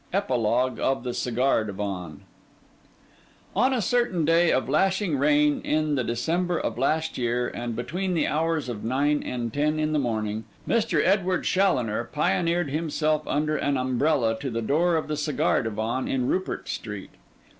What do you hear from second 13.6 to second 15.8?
umbrella to the door of the Cigar